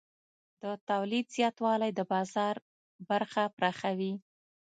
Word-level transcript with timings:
د 0.61 0.63
تولید 0.89 1.25
زیاتوالی 1.35 1.91
د 1.95 1.99
بازار 2.11 2.55
برخه 3.09 3.43
پراخوي. 3.57 4.13